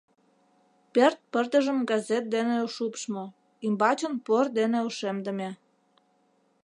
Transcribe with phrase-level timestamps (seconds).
[0.93, 3.25] Пӧрт пырдыжым газет дене шупшмо,
[3.65, 5.49] ӱмбачын пор дене ошемдыме.